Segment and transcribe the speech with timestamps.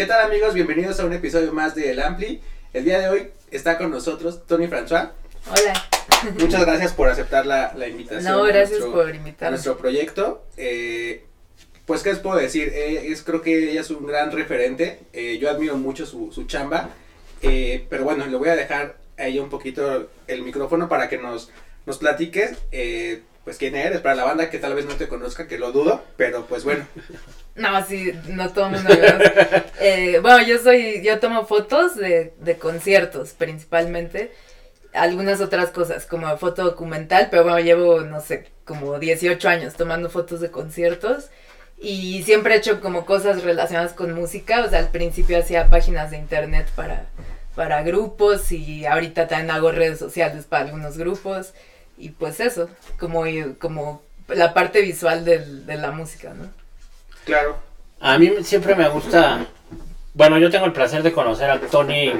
[0.00, 0.54] ¿Qué tal amigos?
[0.54, 2.40] Bienvenidos a un episodio más de El Ampli.
[2.72, 5.10] El día de hoy está con nosotros Tony François.
[5.50, 5.74] Hola.
[6.38, 8.24] Muchas gracias por aceptar la, la invitación.
[8.32, 9.50] No, gracias nuestro- por a invitarme.
[9.50, 10.42] nuestro proyecto.
[10.56, 11.26] Eh,
[11.84, 12.70] pues, ¿qué les puedo decir?
[12.74, 15.00] Eh, es, creo que ella es un gran referente.
[15.12, 16.88] Eh, yo admiro mucho su, su chamba.
[17.42, 21.18] Eh, pero bueno, le voy a dejar a ella un poquito el micrófono para que
[21.18, 21.50] nos,
[21.84, 22.56] nos platiques.
[22.72, 25.72] eh, pues quién eres, para la banda que tal vez no te conozca, que lo
[25.72, 26.86] dudo, pero pues bueno,
[27.54, 28.70] No, sí, no todo.
[29.82, 34.30] Eh, bueno, yo soy, yo tomo fotos de, de conciertos principalmente.
[34.92, 40.10] Algunas otras cosas, como foto documental, pero bueno, llevo, no sé, como 18 años tomando
[40.10, 41.30] fotos de conciertos.
[41.78, 44.62] Y siempre he hecho como cosas relacionadas con música.
[44.64, 47.06] O sea, al principio hacía páginas de internet para,
[47.54, 51.54] para grupos y ahorita también hago redes sociales para algunos grupos.
[51.96, 53.24] Y pues eso, como,
[53.58, 56.60] como la parte visual de la música, ¿no?
[57.24, 57.56] Claro.
[58.00, 59.46] A mí siempre me gusta.
[60.14, 62.12] Bueno, yo tengo el placer de conocer a Tony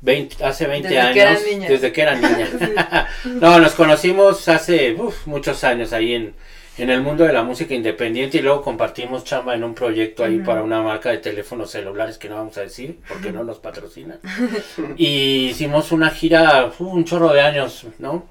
[0.00, 1.14] 20 hace 20 Desde años.
[1.14, 1.68] que era niña.
[1.68, 3.08] Desde que era niña.
[3.24, 6.34] no, nos conocimos hace uf, muchos años ahí en,
[6.78, 10.38] en el mundo de la música independiente y luego compartimos chamba en un proyecto ahí
[10.38, 14.18] para una marca de teléfonos celulares que no vamos a decir porque no nos patrocinan.
[14.96, 18.26] y hicimos una gira uf, un chorro de años, ¿no?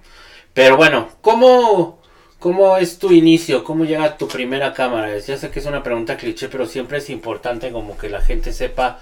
[0.53, 1.98] Pero bueno, ¿cómo,
[2.39, 3.63] ¿cómo es tu inicio?
[3.63, 5.17] ¿Cómo llega tu primera cámara?
[5.19, 8.53] Ya sé que es una pregunta cliché, pero siempre es importante como que la gente
[8.53, 8.99] sepa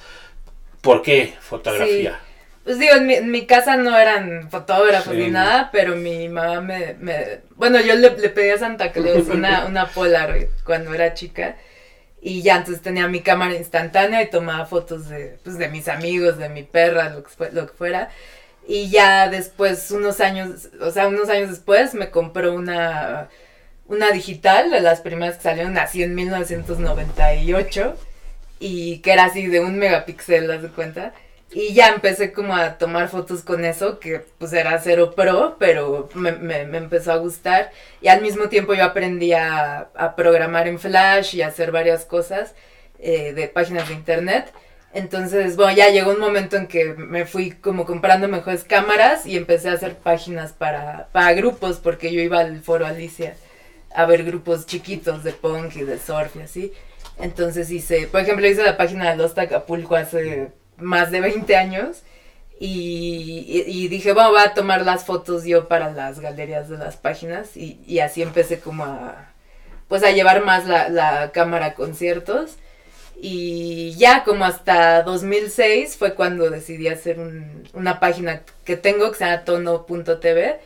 [0.82, 2.20] por qué fotografía.
[2.64, 5.20] Pues digo, en mi, en mi casa no eran fotógrafos Sí.
[5.20, 6.96] ni nada, pero mi mamá me...
[7.00, 11.56] me- bueno, yo le, le pedí a Santa Claus una, una Polaroid cuando era chica.
[12.22, 16.38] Y ya entonces tenía mi cámara instantánea y tomaba fotos de, pues, de mis amigos,
[16.40, 18.10] de mi perra, lo que, lo que fuera.
[18.68, 23.30] Y ya después, unos años, o sea, unos años después, me compró una,
[23.88, 27.96] una digital, de las primeras que salieron, así en 1998,
[28.59, 31.14] y que era así de un megapíxel, ¿das de cuenta?
[31.52, 36.09] Y ya empecé como a tomar fotos con eso, que pues era cero pro, pero
[36.14, 37.72] me, me- empezó a gustar.
[38.02, 42.53] Y al mismo tiempo yo aprendí a, a programar en Flash y hacer varias cosas
[43.00, 44.52] eh, de páginas de internet.
[44.97, 49.38] Entonces, bueno, ya llegó un momento en que me fui como comprando mejores cámaras y
[49.38, 53.35] empecé a hacer páginas para, para grupos, porque yo iba al foro Alicia
[53.94, 56.74] a ver grupos chiquitos de punk y de surf y así.
[57.19, 62.02] Entonces hice, por ejemplo, hice la página de Los Acapulco hace más de 20 años
[62.59, 67.56] y, dije, bueno, voy a tomar las fotos yo para las galerías de las páginas
[67.56, 69.29] y, y así empecé como a,
[69.90, 72.58] pues a llevar más la, la cámara a conciertos
[73.19, 79.17] y ya como hasta 2006 fue cuando decidí hacer un- una página que tengo que
[79.17, 80.59] se llama tono.tv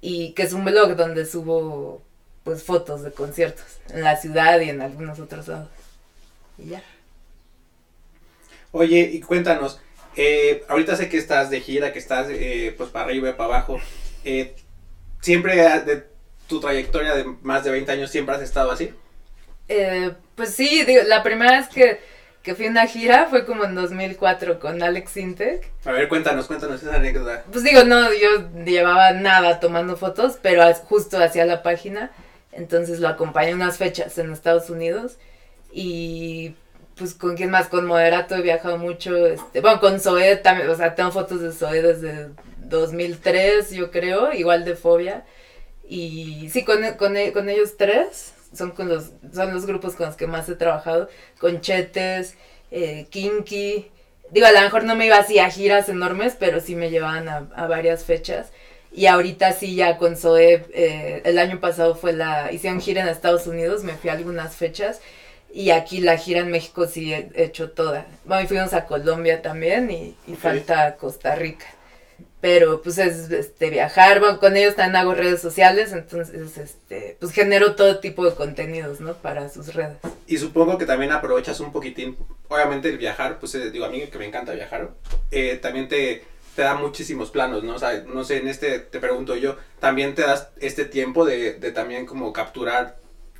[0.00, 2.02] y que es un blog donde subo
[2.44, 5.68] pues fotos de conciertos en la ciudad y en algunos otros lados.
[6.58, 6.82] Y ya.
[8.72, 9.80] Oye, y cuéntanos,
[10.16, 13.44] eh, ahorita sé que estás de gira, que estás eh, pues para arriba y para
[13.56, 13.78] abajo.
[14.24, 14.54] Eh,
[15.20, 16.04] ¿Siempre de
[16.48, 18.92] tu trayectoria de más de 20 años siempre has estado así?
[19.74, 21.98] Eh, pues sí, digo, la primera vez que,
[22.42, 25.66] que fui a una gira fue como en 2004 con Alex Intec.
[25.86, 27.44] A ver, cuéntanos, cuéntanos esa anécdota.
[27.50, 32.10] Pues digo, no, yo llevaba nada tomando fotos, pero justo hacía la página.
[32.52, 35.16] Entonces lo acompañé unas fechas en Estados Unidos.
[35.72, 36.54] Y
[36.96, 39.26] pues con quién más, con Moderato he viajado mucho.
[39.26, 42.28] Este, bueno, con Zoé también, o sea, tengo fotos de Zoé desde
[42.58, 45.24] 2003, yo creo, igual de Fobia.
[45.88, 50.16] Y sí, con, con, con ellos tres son, con los, son los grupos con los
[50.16, 51.08] que más he trabajado.
[51.38, 52.36] Con Chetes,
[52.70, 53.90] eh, Kinky.
[54.30, 57.28] Digo, a lo mejor no me iba así a giras enormes, pero sí me llevaban
[57.28, 58.52] a, a varias fechas.
[58.94, 63.08] Y ahorita sí, ya con Zoe, eh, el año pasado fue la, hicieron gira en
[63.08, 65.00] Estados Unidos, me fui a algunas fechas.
[65.54, 68.06] Y aquí la gira en México sí he hecho toda.
[68.24, 71.66] Bueno, y fuimos a Colombia también y, falta Costa Rica.
[72.42, 77.30] Pero pues es este viajar, bueno, con ellos también hago redes sociales, entonces este, pues
[77.32, 79.14] genero todo tipo de contenidos, ¿no?
[79.14, 79.98] Para sus redes.
[80.26, 82.16] Y supongo que también aprovechas un poquitín,
[82.48, 84.90] obviamente el viajar, pues eh, digo, a mí que me encanta viajar,
[85.30, 86.24] eh, también te,
[86.56, 87.76] te da muchísimos planos, ¿no?
[87.76, 91.54] O sea, no sé, en este, te pregunto yo, también te das este tiempo de,
[91.54, 92.96] de también como capturar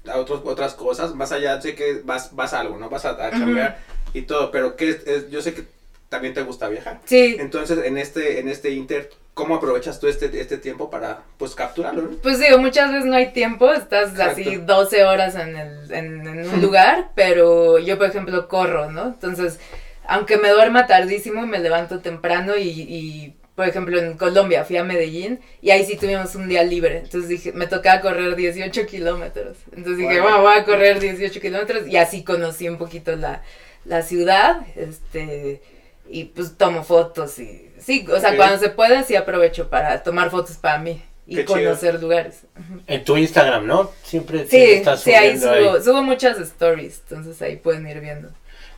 [0.09, 2.89] a otros, otras cosas, más allá, sé que vas, vas a algo, ¿no?
[2.89, 3.39] Vas a, a Ujú.
[3.39, 3.79] chambear
[4.15, 5.65] y todo, pero que es- yo sé que
[6.13, 7.01] también te gusta viajar.
[7.07, 11.55] Sí, Entonces, en este, en este inter, ¿cómo aprovechas tú este, este tiempo para, pues,
[11.55, 12.17] capturarlo, no?
[12.19, 14.75] Pues digo, muchas veces no hay tiempo, estás así Exacto.
[14.75, 19.07] 12 horas en, el, en, en un lugar, pero yo, por ejemplo, corro, ¿no?
[19.07, 19.59] Entonces,
[20.07, 24.85] aunque me duerma tardísimo, me levanto temprano y, y, por ejemplo, en Colombia fui a
[24.85, 26.99] Medellín y ahí sí tuvimos un día libre.
[26.99, 29.57] Entonces dije, me tocaba correr 18 kilómetros.
[29.75, 33.43] Entonces dije, bueno, voy a correr 18 kilómetros y así conocí un poquito la,
[33.87, 35.63] la ciudad, este,
[36.09, 40.31] y pues tomo fotos y, sí, o sea, cuando se puede sí aprovecho para tomar
[40.31, 41.59] fotos para mí y Qué chido.
[41.59, 42.41] conocer lugares.
[42.87, 43.91] En tu Instagram, ¿no?
[44.03, 48.01] Siempre te Sí, estás sí, ahí subiendo subo, subo muchas stories, entonces ahí pueden ir
[48.01, 48.29] viendo.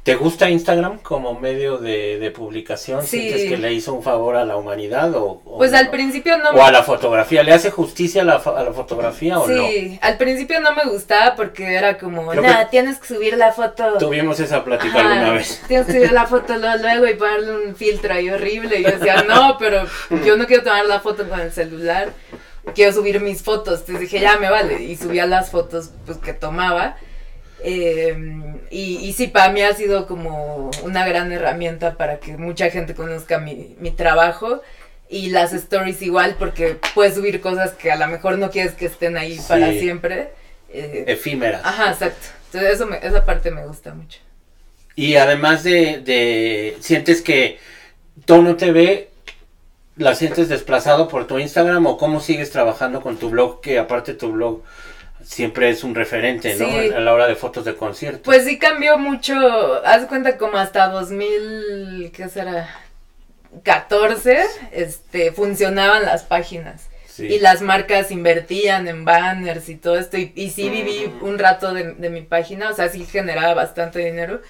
[0.04, 3.06] ¿Te gusta Instagram como medio de, de publicación?
[3.06, 3.20] Sí.
[3.20, 5.78] ¿Sientes que le hizo un favor a la humanidad o, o Pues no?
[5.78, 7.42] al principio no o a la fotografía?
[7.42, 9.66] ¿Le hace justicia a la, a la fotografía o no?
[9.66, 13.96] Sí, al principio no me gustaba porque era como, nada, tienes que subir la foto.
[13.98, 15.62] Tuvimos esa plática Ajá, alguna vez.
[15.68, 18.80] Tienes que subir la foto luego, luego y ponerle un filtro ahí horrible.
[18.80, 19.86] Y yo decía, no, pero
[20.22, 22.12] yo no quiero tomar la foto con el celular,
[22.74, 23.80] quiero subir mis fotos.
[23.80, 24.82] Entonces dije, ya me vale.
[24.82, 26.96] Y subía las fotos pues, que tomaba.
[27.66, 28.14] Eh,
[28.70, 32.94] y, y sí, para mí ha sido como una gran herramienta para que mucha gente
[32.94, 34.60] conozca mi, mi trabajo.
[35.08, 38.86] Y las stories igual, porque puedes subir cosas que a lo mejor no quieres que
[38.86, 40.30] estén ahí para siempre.
[40.70, 41.62] Eh, Efímeras.
[41.64, 42.26] Ajá, exacto.
[42.46, 44.18] Entonces eso me- esa parte me gusta mucho.
[44.96, 47.58] Y además de, de- sientes que
[48.24, 49.08] Tono TV
[49.96, 54.14] la sientes desplazado por tu Instagram o cómo sigues trabajando con tu blog, que aparte
[54.14, 54.62] tu blog
[55.24, 56.66] siempre es un referente, ¿no?
[56.68, 56.90] Sí.
[56.94, 58.22] A la hora de fotos de conciertos.
[58.24, 59.34] Pues sí cambió mucho,
[59.84, 62.68] haz cuenta como hasta 2000, ¿qué será?
[63.62, 64.38] 14,
[64.72, 66.88] este, funcionaban las páginas.
[67.06, 67.26] Sí.
[67.26, 70.18] Y las marcas invertían en banners y todo esto.
[70.18, 71.24] Y, y sí viví Mm.
[71.24, 74.40] un rato de, de mi página, o sea, sí generaba bastante dinero.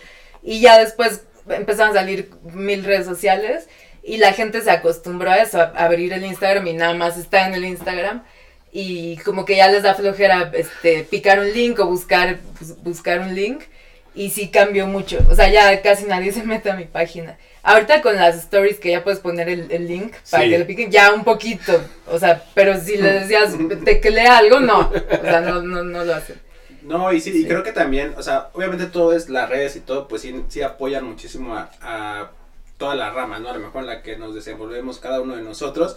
[0.43, 3.69] Y ya después empezaron a salir mil redes sociales
[4.03, 7.47] y la gente se acostumbró a eso, a abrir el Instagram y nada más está
[7.47, 8.25] en el Instagram.
[8.77, 13.21] Y como que ya les da flojera este, picar un link o buscar, bus- buscar
[13.21, 13.63] un link.
[14.17, 15.19] Y sí cambió mucho.
[15.31, 17.39] O sea, ya casi nadie se mete a mi página.
[17.63, 20.51] Ahorita con las stories que ya puedes poner el, el link para Sí.
[20.51, 21.81] que le piquen, ya un poquito.
[22.11, 23.55] O sea, pero si le decías
[23.85, 24.81] te que lea algo, no.
[24.91, 26.37] O sea, no, no, no lo hacen.
[26.83, 27.49] No, y sí, y Sí.
[27.49, 30.61] creo que también, o sea, obviamente todo es las redes y todo, pues sí, sí
[30.63, 32.31] apoyan muchísimo a, a
[32.77, 33.49] toda la rama, ¿no?
[33.51, 35.97] A lo mejor en la que nos desenvolvemos cada uno de nosotros.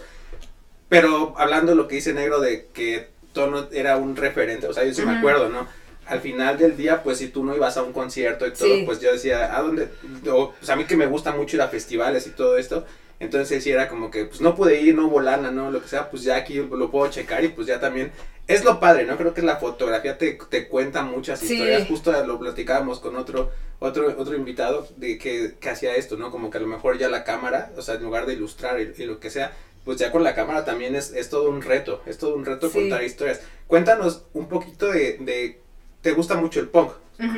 [0.88, 4.84] Pero hablando de lo que dice Negro de que Tono era un referente, o sea,
[4.84, 5.66] yo sí me acuerdo, ¿no?
[6.06, 8.82] Al final del día, pues si tú no ibas a un concierto y todo, Sí.
[8.86, 9.88] pues yo decía, ¿a dónde?
[10.30, 12.86] O, pues a mí que me gusta mucho ir a festivales y todo esto,
[13.20, 15.88] entonces sí era como que, pues no pude ir, no hubo lana, no, lo que
[15.88, 18.10] sea, pues ya aquí lo puedo checar y pues ya también
[18.46, 19.18] es lo padre, ¿no?
[19.18, 21.52] Creo que la fotografía te, te cuenta muchas Sí.
[21.52, 21.86] historias.
[21.86, 26.30] Justo lo platicábamos con otro, otro, otro invitado de que, que hacía esto, ¿no?
[26.30, 28.94] Como que a lo mejor ya la cámara, o sea, en lugar de ilustrar y,
[28.96, 29.52] y lo que sea,
[29.88, 32.68] pues ya con la cámara también es, es todo un reto, es todo un reto
[32.68, 32.74] Sí.
[32.78, 33.40] contar historias.
[33.66, 35.62] Cuéntanos un poquito de, de,
[36.02, 36.92] te gusta mucho el punk,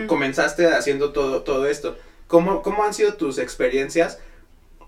[0.08, 1.96] comenzaste haciendo todo, todo esto.
[2.26, 4.18] ¿Cómo, ¿Cómo han sido tus experiencias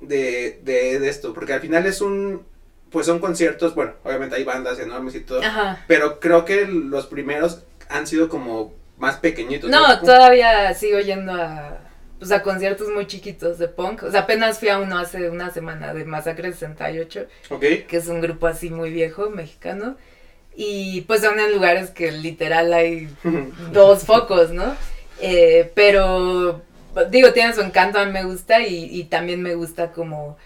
[0.00, 1.32] de, de, de esto?
[1.35, 2.43] Porque al final es un,
[2.91, 5.85] pues son conciertos, bueno, obviamente hay bandas enormes y todo, Ajá.
[5.87, 9.70] pero creo que los primeros han sido como más pequeñitos.
[9.70, 11.79] No, todavía sigo yendo a,
[12.22, 14.04] pues, a conciertos muy chiquitos de punk.
[14.04, 17.60] O sea, apenas fui a uno hace una semana de Masacre 68, Ok.
[17.88, 19.96] que es un grupo así muy viejo, mexicano.
[20.54, 23.08] Y pues son en lugares que literal hay
[23.72, 24.76] dos focos, ¿no?
[25.20, 26.62] Eh, pero
[27.10, 30.36] digo, tiene su encanto, a mí me gusta y, y también me gusta como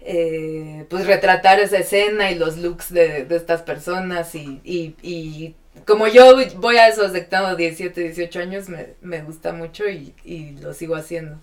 [0.00, 5.54] eh, pues retratar esa escena y los looks de, de estas personas y, y, y
[5.88, 10.52] como yo voy a esos tengo 17, 18 años, me, me gusta mucho y, y
[10.60, 11.38] lo sigo haciendo.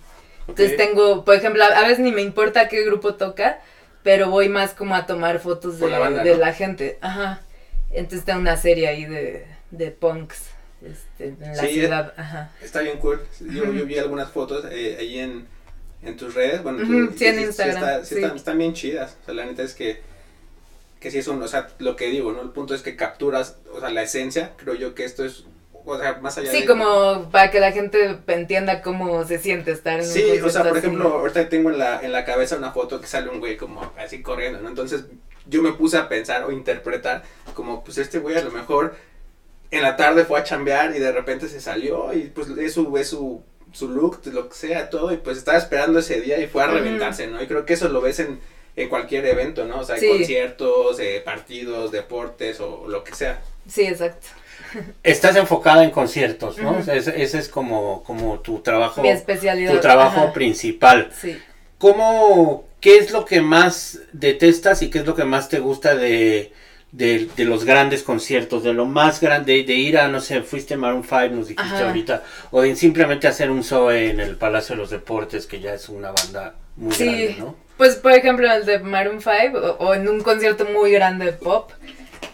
[0.47, 3.59] Entonces tengo, por ejemplo, a, veces ni me importa qué grupo toca,
[4.03, 6.37] pero voy más como a tomar fotos de, la banda, de ¿no?
[6.37, 6.99] la gente.
[7.01, 7.41] Ajá.
[7.91, 10.43] Entonces tengo una serie ahí de, de punks
[10.85, 12.13] este, en la Sí, ciudad.
[12.15, 12.51] Ajá.
[12.61, 13.19] Está bien cool.
[13.41, 15.47] Yo, yo vi algunas fotos eh, ahí en,
[16.03, 16.61] en tus redes.
[16.61, 18.21] Bueno, tú- sí, en Instagram, está- sí sí.
[18.21, 19.17] Están, están bien chidas.
[19.23, 20.01] O sea, la neta es que,
[20.99, 22.41] que sí es un, o sea, lo que digo, ¿no?
[22.41, 24.53] El punto es que capturas, o sea, la esencia.
[24.57, 25.45] Creo yo que esto es,
[25.85, 26.65] o sea, más allá Sí, de...
[26.65, 30.63] como para que la gente entienda cómo se siente estar en un Sí, o sea,
[30.63, 30.79] por así.
[30.79, 33.93] ejemplo, ahorita tengo en la, en la cabeza una foto que sale un güey como
[33.97, 34.69] así corriendo, ¿no?
[34.69, 35.05] Entonces
[35.47, 37.23] yo me puse a pensar o interpretar
[37.53, 38.95] como, pues este güey a lo mejor
[39.71, 42.97] en la tarde fue a chambear y de repente se salió y pues es su,
[42.97, 46.47] es su, su look, lo que sea, todo, y pues estaba esperando ese día y
[46.47, 47.41] fue a reventarse, ¿no?
[47.43, 48.39] Y creo que eso lo ves en,
[48.75, 49.79] en cualquier evento, ¿no?
[49.79, 50.07] O sea, Sí.
[50.07, 53.41] conciertos, eh, partidos, deportes o lo que sea.
[53.67, 54.27] Sí, exacto.
[55.03, 56.77] Estás enfocada en conciertos, ¿no?
[56.77, 59.71] O sea, ese, ese es como, como tu trabajo, Mi especialidad.
[59.73, 60.33] tu trabajo Ajá.
[60.33, 61.09] principal.
[61.19, 61.37] Sí.
[61.77, 65.95] ¿Cómo, qué es lo que más detestas y qué es lo que más te gusta
[65.95, 66.51] de,
[66.91, 68.63] de, de los grandes conciertos?
[68.63, 71.75] De lo más grande, de ir a, no sé, fuiste a Maroon 5, nos dijiste
[71.75, 71.87] Ajá.
[71.87, 75.73] ahorita, o de simplemente hacer un show en el Palacio de los Deportes, que ya
[75.73, 77.05] es una banda muy Sí.
[77.05, 77.55] grande, ¿no?
[77.77, 81.33] Pues, por ejemplo, el de Maroon 5 o, o en un concierto muy grande de
[81.33, 81.71] pop,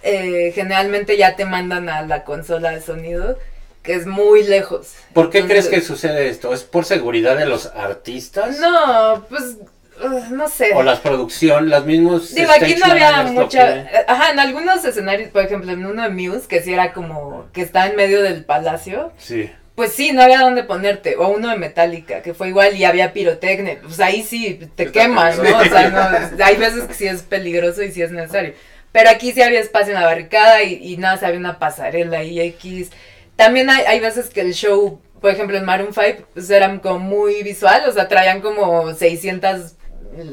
[0.04, 3.38] eh, generalmente ya te mandan a la consola de sonido
[3.84, 4.94] que es muy lejos.
[5.14, 6.54] ¿Por qué Entonces- crees que sucede esto?
[6.54, 8.60] ¿Es por seguridad de los artistas?
[8.60, 9.58] No, pues,
[10.04, 10.70] uh, no sé.
[10.76, 13.78] ¿O la producción, las mismos Digo, aquí no había mucha...
[13.80, 17.48] eh, Ajá, en algunos escenarios, por ejemplo, en uno de Muse, que sí era como
[17.54, 19.50] que está en medio del palacio, Sí.
[19.76, 21.16] Pues sí, no había dónde ponerte.
[21.18, 23.80] O uno de Metallica, que fue igual y había pirotecnia.
[23.82, 25.58] Pues ahí sí, te quemas, ¿no?
[25.58, 28.54] O sea, no, hay veces que sí es peligroso y sí es necesario.
[28.92, 32.24] Pero aquí sí había espacio en la barricada y, y nada, se había una pasarela
[32.24, 32.92] y X.
[33.36, 37.00] También hay, hay veces que el show, por ejemplo, en Maroon 5, pues eran como
[37.00, 39.76] muy visual, o sea, traían como 600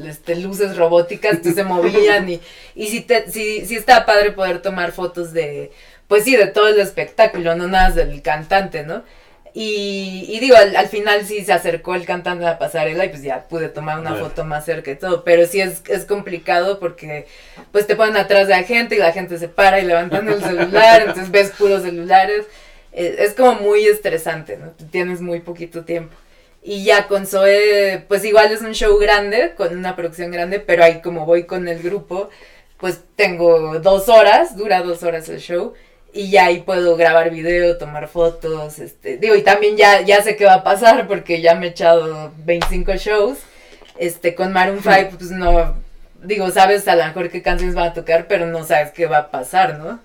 [0.05, 2.41] este, luces robóticas que se movían y,
[2.75, 5.71] y sí, te, sí, sí estaba padre poder tomar fotos de,
[6.07, 9.03] pues sí, de todo el espectáculo, no nada del cantante, ¿no?
[9.53, 13.09] Y, y digo, al, al final sí se acercó el cantante a la pasarela y
[13.09, 16.79] pues ya pude tomar una foto más cerca y todo, pero sí es, es complicado
[16.79, 17.25] porque
[17.71, 20.41] pues te ponen atrás de la gente y la gente se para y levantan el
[20.43, 22.45] celular, entonces ves puros celulares,
[22.91, 24.71] Eh, es como muy estresante, ¿no?
[24.91, 26.15] Tienes muy poquito tiempo.
[26.63, 30.83] Y ya con Zoe, pues igual es un show grande, con una producción grande, pero
[30.83, 32.29] ahí como voy con el grupo,
[32.77, 35.73] pues tengo dos horas, dura dos horas el show,
[36.13, 40.35] y ya ahí puedo grabar video, tomar fotos, este, digo, y también ya, ya sé
[40.35, 43.37] qué va a pasar porque ya me he echado 25 shows,
[43.97, 45.75] este, con Maroon 5, pues no,
[46.23, 49.17] digo, sabes a lo mejor qué canciones van a tocar, pero no sabes qué va
[49.17, 49.99] a pasar, ¿no?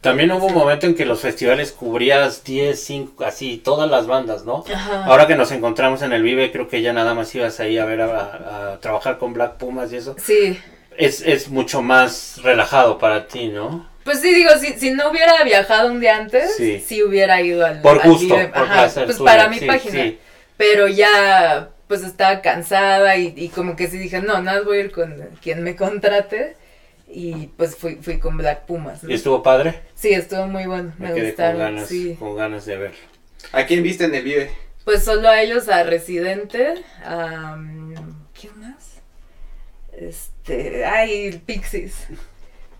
[0.00, 4.46] También hubo un momento en que los festivales cubrías 10, 5, así, todas las bandas,
[4.46, 4.64] ¿no?
[4.72, 5.04] Ajá.
[5.04, 7.84] Ahora que nos encontramos en el Vive, creo que ya nada más ibas ahí a
[7.84, 10.16] ver, a, a trabajar con Black Pumas y eso.
[10.18, 10.58] Sí,
[10.96, 13.90] Es, es mucho más relajado para ti, ¿no?
[14.10, 16.82] Pues sí, digo, si, si no hubiera viajado un día antes, Sí.
[16.84, 20.02] sí, hubiera ido al Por gusto, por ajá, placer pues tuyo, para mi sí, página.
[20.02, 20.18] sí.
[20.56, 24.80] Pero ya, pues estaba cansada y, y como que sí dije, no, nada, voy a
[24.80, 26.56] ir con quien me contrate.
[27.08, 29.04] Y pues fui, fui con Black Pumas.
[29.04, 29.10] ¿no?
[29.10, 29.80] ¿Y estuvo padre?
[29.94, 32.16] Sí, estuvo muy bueno, me, Me quedé con gustaron, ganas, sí.
[32.18, 32.98] con ganas de verlo.
[33.52, 34.50] ¿A quién viste en el Vive?
[34.84, 36.74] Pues solo a ellos, a Residente,
[37.04, 37.54] a...
[37.56, 37.94] mm,
[38.38, 39.00] ¿Quién más?
[39.92, 41.94] Este, ay, Pixies.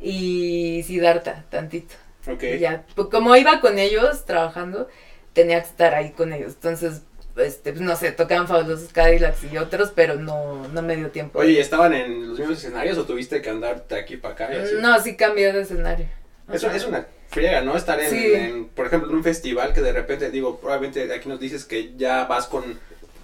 [0.00, 1.94] Y Siddhartha, tantito.
[2.26, 2.42] Ok.
[2.42, 4.88] Y ya, pues, como iba con ellos trabajando,
[5.32, 6.54] tenía que estar ahí con ellos.
[6.54, 7.02] Entonces,
[7.36, 11.38] este, pues, no sé, tocaban fabulosos Cadillacs y otros, pero no, no me dio tiempo.
[11.38, 14.54] Oye, ¿y estaban en los mismos escenarios o tuviste que andar de aquí para acá?
[14.54, 14.74] y así?
[14.80, 16.06] no, sí cambié de escenario.
[16.52, 17.76] Es, sea, es una friega, ¿no?
[17.76, 18.32] Estar en, Sí.
[18.34, 21.92] en, por ejemplo, en un festival que de repente, digo, probablemente aquí nos dices que
[21.96, 22.78] ya vas con,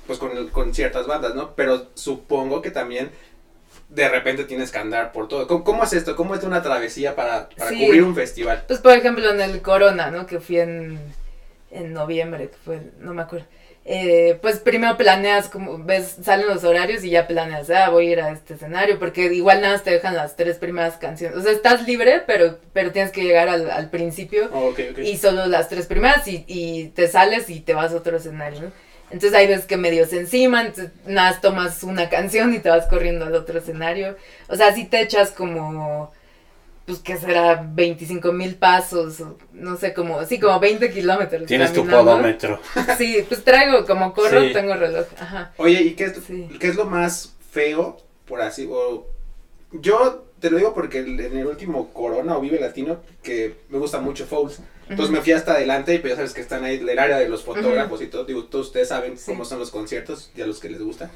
[0.06, 1.54] pues con, con ciertas bandas, ¿no?
[1.56, 3.10] Pero supongo que también
[3.88, 5.46] de repente tienes que andar por todo.
[5.46, 6.16] ¿Cómo, cómo es esto?
[6.16, 7.84] ¿Cómo es una travesía para, para Sí.
[7.84, 8.64] cubrir un festival?
[8.66, 10.26] Pues, por ejemplo, en el Corona, ¿no?
[10.26, 10.98] Que fui en,
[11.70, 13.46] en noviembre, que fue, no me acuerdo.
[13.88, 18.10] Eh, pues primero planeas, como ves, salen los horarios y ya planeas, ah, voy a
[18.10, 21.38] ir a este escenario, porque igual nada más te dejan las tres primeras canciones.
[21.38, 25.46] O sea, estás libre, pero, pero tienes que llegar al, al principio Oh, y solo
[25.46, 28.72] las tres primeras y, y te sales y te vas a otro escenario, ¿no?
[29.10, 32.68] Entonces hay veces que medio se enciman, entonces nada, más tomas una canción y te
[32.70, 34.16] vas corriendo al otro escenario.
[34.48, 36.12] O sea, si te echas como,
[36.86, 41.46] pues que será 25 mil pasos, o no sé, como, sí, como 20 kilómetros.
[41.46, 42.60] Tienes tu podómetro.
[42.98, 44.52] Sí, pues traigo, como corro, Sí.
[44.52, 45.52] tengo reloj, ajá.
[45.56, 46.48] Oye, ¿y qué es, Sí.
[46.60, 47.96] qué es lo más feo,
[48.26, 49.06] por así, o
[49.72, 53.78] yo te lo digo porque el- en el último Corona o Vive Latino, que me
[53.78, 56.76] gusta mucho Fouls, entonces me fui hasta adelante y pues ya sabes que están ahí
[56.88, 59.24] el área de los fotógrafos y todo, digo, todos ustedes saben Sí.
[59.26, 61.10] cómo son los conciertos y a los que les gusta.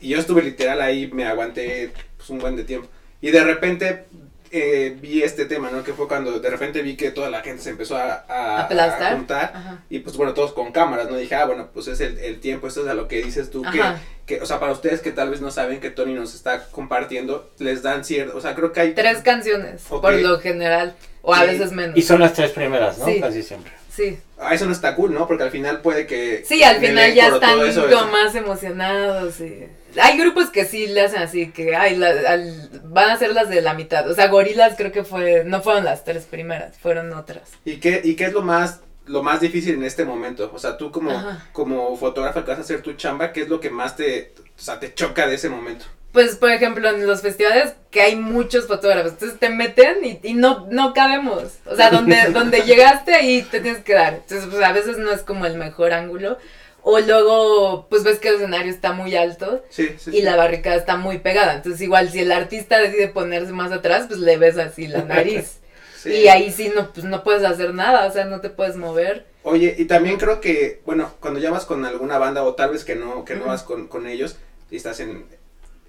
[0.00, 2.88] Y yo estuve literal ahí, me aguanté pues, un buen de tiempo.
[3.20, 4.04] Y de repente
[4.52, 5.84] eh, vi este tema, ¿no?
[5.84, 9.12] Que fue cuando de repente vi que toda la gente se empezó a, a, Aplastar.
[9.12, 9.52] a juntar.
[9.54, 9.78] Ajá.
[9.88, 11.16] Y pues bueno, todos con cámaras, ¿no?
[11.16, 13.62] Dije, ah, bueno, pues es el, el tiempo, esto es a lo que dices tú,
[13.62, 13.80] que,
[14.26, 17.50] que, o sea, para ustedes que tal vez no saben que Tony nos está compartiendo,
[17.58, 18.94] les dan cierto, o sea, creo que hay...
[18.94, 21.96] Tres canciones, por lo general, o a veces menos.
[21.96, 23.06] Y son las tres primeras, ¿no?
[23.06, 23.20] Sí.
[23.20, 23.72] Casi siempre.
[23.94, 24.18] Sí.
[24.38, 25.26] Ah, eso no está cool, ¿no?
[25.26, 26.42] Porque al final puede que...
[26.46, 29.40] Sí, al final ya están eso- más emocionados.
[29.40, 29.66] Y...
[30.00, 33.48] Hay grupos que sí le hacen así, que ay, la- al- van a ser las
[33.48, 34.08] de la mitad.
[34.10, 37.50] O sea, Gorilas creo que fue, no fueron las tres primeras, fueron otras.
[37.64, 40.50] ¿Y qué, ¿Y qué es lo más, lo más difícil en este momento?
[40.54, 41.46] O sea, tú como, Ajá.
[41.52, 44.60] como fotógrafa que vas a hacer tu chamba, ¿qué es lo que más te, o
[44.62, 45.86] sea, te choca de ese momento?
[46.12, 50.34] Pues, por ejemplo, en los festivales que hay muchos fotógrafos, entonces te meten y, y
[50.34, 51.44] no, no cabemos.
[51.66, 54.14] O sea, donde, donde llegaste ahí te tienes que dar.
[54.14, 56.36] Entonces, pues a veces no es como el mejor ángulo.
[56.82, 60.10] O luego, pues ves que el escenario está muy alto Sí, sí.
[60.10, 60.22] y sí.
[60.22, 61.54] la barricada está muy pegada.
[61.54, 65.56] Entonces, igual si el artista decide ponerse más atrás, pues le ves así la nariz.
[66.00, 66.12] Sí.
[66.12, 69.26] Y ahí sí no, pues no puedes hacer nada, o sea, no te puedes mover.
[69.42, 72.86] Oye, y también creo que, bueno, cuando ya vas con alguna banda o tal vez
[72.86, 74.36] que no, que no vas con, con ellos
[74.70, 75.26] y estás en,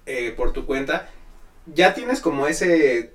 [0.04, 1.08] eh, por tu cuenta,
[1.64, 3.14] ya tienes como ese,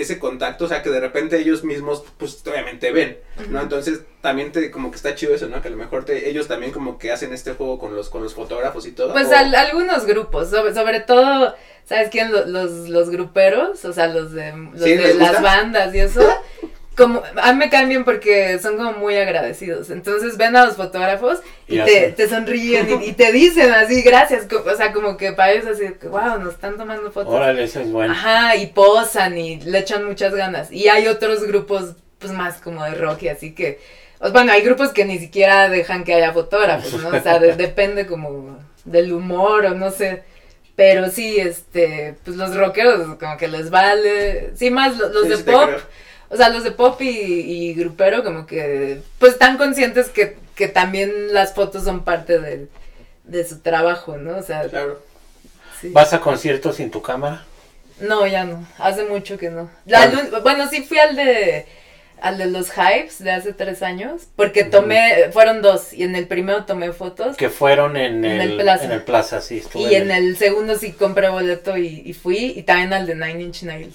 [0.00, 3.18] ese contacto, o sea, que de repente ellos mismos, pues obviamente ven,
[3.50, 3.60] ¿no?
[3.60, 5.60] Entonces también te, como que está chido eso, ¿no?
[5.62, 8.22] Que a lo mejor te, ellos también como que hacen este juego con los, con
[8.22, 9.12] los fotógrafos y todo.
[9.12, 12.32] Pues o- al- algunos grupos, sobre, sobre todo, ¿sabes quién?
[12.32, 14.90] Lo- Los, los gruperos, o sea, los de, los ¿Sí?
[14.94, 16.20] de ¿Les las bandas y eso.
[16.98, 19.88] Como, a mí me cambian porque son como muy agradecidos.
[19.88, 24.02] Entonces ven a los fotógrafos y, Y te, te sonríen y, y te dicen así,
[24.02, 24.46] gracias.
[24.52, 27.32] O sea, como que para ellos así, wow, nos están tomando fotos.
[27.32, 28.12] Órale, eso es bueno.
[28.12, 30.70] Ajá, y posan y le echan muchas ganas.
[30.70, 33.80] Y hay otros grupos, pues más como de rock y así que.
[34.32, 37.10] Bueno, hay grupos que ni siquiera dejan que haya fotógrafos, ¿no?
[37.16, 40.24] O sea, de- depende como del humor o no sé.
[40.74, 44.50] Pero sí, este, pues los rockeros como que les vale.
[44.56, 45.64] Sí, más lo- los Sí, de sí pop.
[45.66, 45.80] creo.
[46.30, 50.68] O sea, los de pop y, y grupero como que, pues están conscientes que, que
[50.68, 52.68] también las fotos son parte del-
[53.24, 54.36] de su trabajo, ¿no?
[54.38, 55.02] O sea, Claro.
[55.80, 55.88] sí.
[55.90, 57.44] ¿Vas a conciertos sin tu cámara?
[58.00, 58.66] No, ya no.
[58.78, 59.70] Hace mucho que no.
[60.42, 61.66] Bueno, sí fui al de
[62.20, 66.26] al de los hypes de hace tres años, porque tomé, fueron dos, y en el
[66.26, 68.84] primero tomé fotos, Que fueron en, En el, el Plaza.
[68.86, 69.58] En el Plaza, sí.
[69.58, 73.14] estuve y en el segundo sí compré boleto y, y fui, y también al de
[73.14, 73.94] Nine Inch Nails.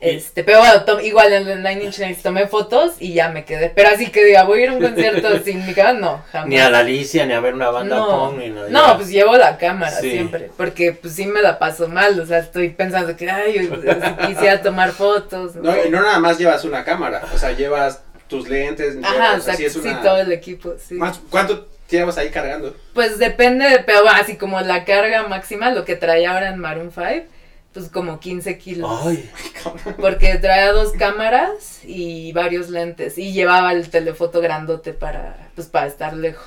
[0.00, 3.70] Este, pero bueno, igual en el Nine Inch Nails tomé fotos y ya me quedé.
[3.70, 6.48] Pero así que diga, voy a ir a un concierto sin mi cámara, no, jamás.
[6.48, 8.68] Ni a la Alicia, ni a ver una banda no, punk, ni nada.
[8.68, 10.10] no, pues llevo la cámara Sí.
[10.10, 13.80] siempre, porque pues sí me la paso mal, o sea, estoy pensando que, ay, yo
[14.26, 15.54] quisiera tomar fotos.
[15.54, 19.38] No, y no nada más llevas una cámara, o sea, llevas tus lentes, Ajá, llevas,
[19.38, 20.02] o sea, así es sí, una...
[20.02, 20.94] todo el equipo, sí.
[20.94, 22.74] Más- ¿Cuánto llevas ahí cargando?
[22.94, 26.90] Pues depende, pero bueno, así como la carga máxima, lo que traía ahora en Maroon
[26.92, 27.26] 5,
[27.72, 28.90] pues como 15 kilos.
[29.04, 29.30] Ay,
[30.00, 35.86] Porque traía dos cámaras y varios lentes, y llevaba el telefoto grandote para, pues para
[35.86, 36.46] estar lejos.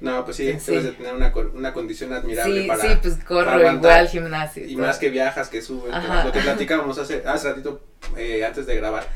[0.00, 0.72] No, pues sí, Sí.
[0.72, 2.82] debes de tener una, una condición admirable Sí, para...
[2.82, 4.66] sí, pues corro igual al gimnasio.
[4.66, 4.84] Y todo.
[4.86, 5.92] más que viajas, que subes,
[6.24, 7.80] lo que platicábamos hace, hace ratito,
[8.16, 9.06] eh, antes de grabar,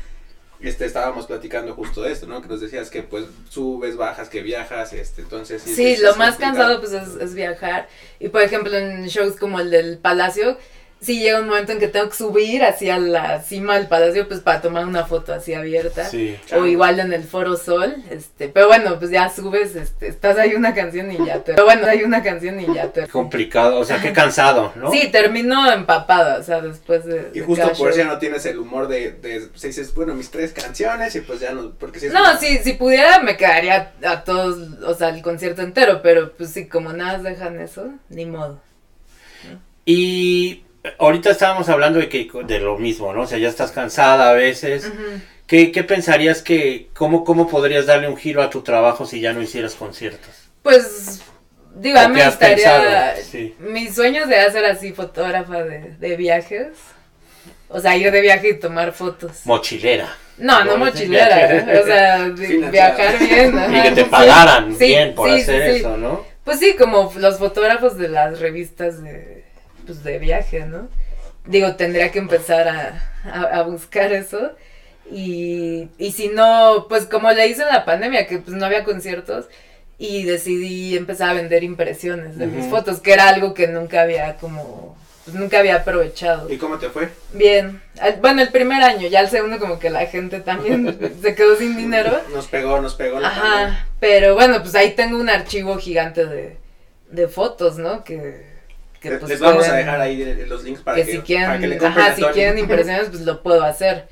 [0.59, 2.41] este, estábamos platicando justo de esto, ¿no?
[2.41, 5.61] Que nos decías que pues subes, bajas, que viajas, este, entonces...
[5.61, 6.79] Sí, lo es más complicado.
[6.79, 7.87] cansado pues es, es viajar.
[8.19, 10.57] Y por ejemplo en shows como el del Palacio,
[11.01, 14.39] sí llega un momento en que tengo que subir hacia la cima del Palacio pues
[14.39, 16.05] para tomar una foto así abierta.
[16.05, 16.37] sí.
[16.55, 20.53] O igual en el Foro Sol, este, pero bueno, pues ya subes, este, estás ahí
[20.53, 21.53] una canción y ya te...
[21.53, 23.07] Pero bueno, hay una canción y ya te...
[23.07, 24.91] Complicado, o sea, qué cansado, ¿no?
[24.91, 27.31] Sí, termino empapada, o sea, después de...
[27.33, 30.13] Y de justo por eso ya no tienes el humor de, de, se dices, bueno,
[30.13, 33.19] mis tres canciones y pues ya no, porque si es No, una- sí, si pudiera
[33.21, 37.59] me quedaría a todos, o sea, el concierto entero, pero pues sí, como nada dejan
[37.59, 38.61] eso, ni modo.
[39.85, 40.63] Y
[40.97, 43.21] ahorita estábamos hablando de que de lo mismo, ¿no?
[43.21, 44.91] O sea, ya estás cansada a veces.
[45.47, 49.33] ¿Qué, qué pensarías que, cómo, cómo podrías darle un giro a tu trabajo si ya
[49.33, 50.49] no hicieras conciertos?
[50.61, 51.21] Pues,
[51.75, 52.85] digo, a ¿O mí pensado?
[53.21, 53.55] Sí.
[53.59, 56.69] mis sueños de hacer así fotógrafa de, de viajes,
[57.67, 59.41] o sea, ir de viaje y tomar fotos.
[59.45, 60.15] Mochilera.
[60.37, 62.25] No, no No, mochilera, o sea,
[62.71, 63.53] viajar bien.
[63.55, 66.25] Y ajá, que te pagaran Sí, bien por sí, hacer eso, ¿no?
[66.43, 69.45] Pues sí, como los fotógrafos de las revistas de,
[69.85, 70.87] pues de viaje, ¿no?
[71.45, 74.51] Digo, tendría que empezar a, a, a buscar eso.
[75.11, 78.83] Y, y si no, pues como le hice en la pandemia, que pues no había
[78.83, 79.45] conciertos,
[79.97, 84.37] y decidí empezar a vender impresiones de mis fotos, que era algo que nunca había
[84.37, 86.49] como, pues nunca había aprovechado.
[86.51, 87.09] ¿Y cómo te fue?
[87.33, 91.35] Bien, Al- bueno, el primer año, ya el segundo como que la gente también se
[91.35, 92.19] quedó sin dinero.
[92.33, 93.65] Nos pegó, nos pegó la pandemia.
[93.67, 96.57] Ajá, pero bueno, pues ahí tengo un archivo gigante de,
[97.11, 98.03] de fotos, ¿no?
[98.03, 98.49] Que,
[99.01, 101.11] que Les- pues Les vamos a pueden- dejar ahí de- los links para que, que,
[101.11, 104.07] si para quieren, que le compren ajá, si quieren impresiones, pues lo puedo hacer.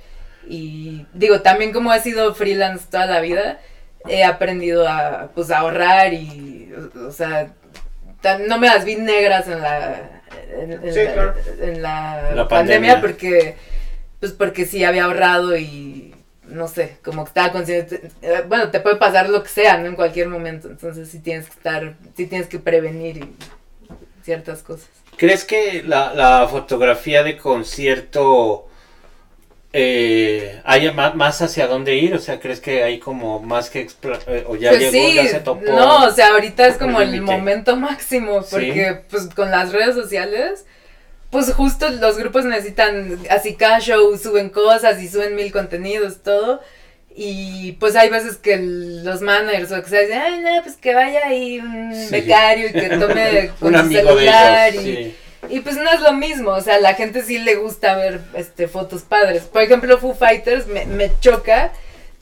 [0.47, 3.60] Y digo, también como he sido freelance toda la vida,
[4.08, 7.54] he aprendido a, pues, a ahorrar y, o, o sea,
[8.21, 10.21] tan- no me las vi negras en la,
[10.60, 11.34] en, en Sí, la, claro.
[11.62, 13.02] en la La pandemia, pandemia.
[13.02, 13.56] porque,
[14.19, 16.15] pues porque sí había ahorrado y,
[16.47, 19.86] no sé, como que estaba consciente, eh, bueno, te puede pasar lo que sea, ¿no?
[19.86, 23.36] En cualquier momento, entonces sí tienes que estar, sí tienes que prevenir y
[24.30, 24.88] ciertas cosas.
[25.18, 28.68] ¿Crees que la, la fotografía de concierto
[29.74, 32.13] eh, haya ma- más, hacia dónde ir?
[32.13, 34.22] O sea, ¿crees que hay como más que explorar?
[34.48, 35.62] o ya pues llegó, sí, ya se topó?
[35.65, 38.50] no, o sea, ahorita es como el momento máximo, Sí.
[38.52, 40.65] porque pues con las redes sociales,
[41.32, 46.62] pues justo los grupos necesitan, así cada show suben cosas y suben mil contenidos, todo,
[47.15, 50.93] y pues hay veces que los managers o que sea dicen, ay, no, pues que
[50.95, 52.12] vaya ahí un Sí.
[52.12, 54.84] becario y que tome con Un su celular ellos.
[54.86, 55.15] y, sí.
[55.50, 58.22] y pues no es lo mismo, o sea, a la gente sí le gusta ver
[58.36, 59.43] este fotos padres.
[59.43, 61.72] Por ejemplo, Foo Fighters me, me choca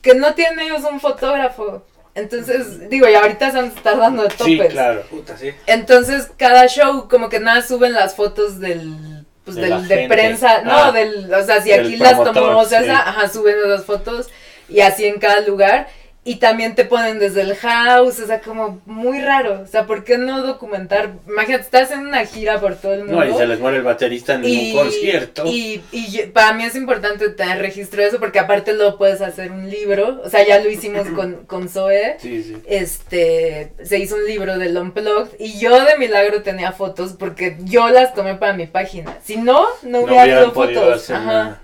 [0.02, 1.84] que no tienen ellos un fotógrafo.
[2.14, 4.44] Entonces, digo, y ahorita se estar dando de topes.
[4.46, 5.02] Sí, claro.
[5.08, 5.50] Puta, sí.
[5.66, 10.62] Entonces, cada show como que nada suben las fotos del pues De del- de, prensa,
[10.62, 10.92] no, Ah.
[10.92, 12.90] del, o sea, si aquí las tomamos, o sea, sí.
[12.90, 14.28] ajá, suben esas fotos
[14.68, 15.88] y así en cada lugar.
[16.24, 19.62] Y también te ponen desde el house, o sea, como muy raro.
[19.62, 21.12] O sea, ¿por qué no documentar?
[21.26, 23.24] Imagínate, estás en una gira por todo el mundo.
[23.24, 25.44] No, y se les muere el baterista en un concierto.
[25.46, 29.22] Y, y yo- para mí es importante tener registro de eso porque aparte luego puedes
[29.22, 30.20] hacer un libro.
[30.22, 32.16] O sea, ya lo hicimos con, con Zoe.
[32.18, 32.56] Sí, sí.
[32.66, 37.88] Este, se hizo un libro del Unplugged y yo de milagro tenía fotos porque yo
[37.88, 39.16] las tomé para mi página.
[39.24, 41.08] Si no, no No hubiera habido fotos.
[41.10, 41.60] Ajá.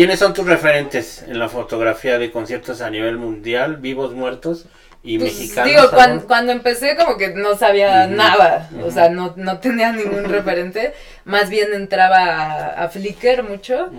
[0.00, 4.64] ¿Quiénes son tus referentes en la fotografía de conciertos a nivel mundial, vivos, muertos
[5.02, 5.70] y Pues, mexicanos?
[5.70, 10.94] digo, cuando, empecé como que no sabía nada, o sea, no, no tenía ningún referente,
[11.26, 13.90] más bien entraba a, a Flickr mucho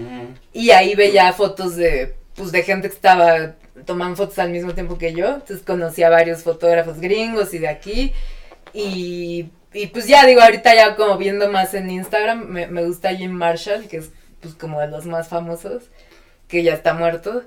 [0.52, 3.52] y ahí veía fotos de, pues, de gente que estaba
[3.86, 7.68] tomando fotos al mismo tiempo que yo, entonces conocí a varios fotógrafos gringos y de
[7.68, 8.12] aquí.
[8.74, 13.14] Y, y pues ya digo, ahorita ya como viendo más en Instagram, me, me gusta
[13.14, 14.10] Jim Marshall, que es
[14.42, 15.84] pues como de los más famosos,
[16.48, 17.44] que ya está muerto.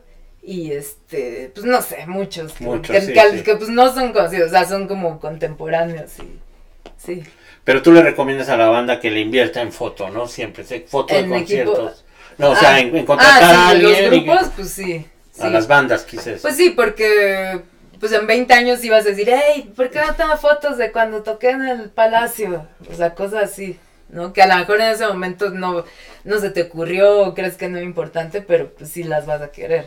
[0.47, 2.53] Y este, pues no sé, muchos.
[2.53, 3.43] que- Muchos, que, sí, que- sí.
[3.43, 6.39] que, pues no son conocidos, o sea, son como contemporáneos y
[6.99, 7.23] sí.
[7.65, 10.29] Pero tú le recomiendas a la banda que le invierta en foto, ¿no?
[10.29, 11.35] Siempre, foto de equipo.
[11.35, 12.05] conciertos.
[12.37, 14.11] No, o sea, Ah, en, en contratar ah, a sí, alguien.
[14.11, 15.07] los y- grupos, pues sí.
[15.41, 16.43] a las bandas, quizás.
[16.43, 17.63] Pues sí, porque
[18.01, 21.23] pues en 20 años ibas a decir, hey, ¿por qué no tengo fotos de cuando
[21.23, 22.67] toqué en el palacio?
[22.91, 24.33] O sea, cosas así, ¿no?
[24.33, 25.85] Que a lo mejor en ese momento no,
[26.25, 29.43] no se te ocurrió o crees que no es importante, pero pues sí las vas
[29.43, 29.87] a querer.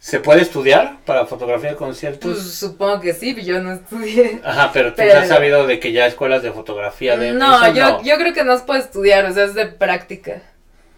[0.00, 2.32] ¿Se puede estudiar para fotografía de conciertos?
[2.36, 4.40] Pues supongo que sí, yo no estudié.
[4.44, 7.74] Ajá, pero tú pero- has sabido de que ya escuelas de fotografía de No, eso,
[7.74, 8.02] yo, no.
[8.04, 10.40] yo creo que no se puede estudiar, o sea, es de práctica.